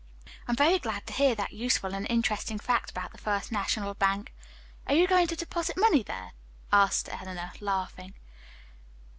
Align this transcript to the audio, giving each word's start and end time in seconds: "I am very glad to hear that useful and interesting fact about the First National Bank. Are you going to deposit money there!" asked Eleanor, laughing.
"I 0.47 0.51
am 0.53 0.55
very 0.55 0.79
glad 0.79 1.05
to 1.05 1.13
hear 1.13 1.35
that 1.35 1.53
useful 1.53 1.93
and 1.93 2.07
interesting 2.09 2.57
fact 2.57 2.89
about 2.89 3.11
the 3.11 3.19
First 3.19 3.51
National 3.51 3.93
Bank. 3.93 4.33
Are 4.87 4.95
you 4.95 5.05
going 5.05 5.27
to 5.27 5.35
deposit 5.35 5.77
money 5.77 6.01
there!" 6.01 6.31
asked 6.73 7.07
Eleanor, 7.07 7.51
laughing. 7.59 8.15